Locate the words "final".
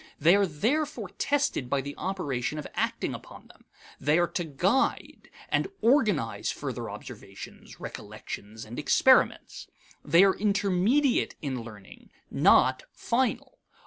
12.91-13.59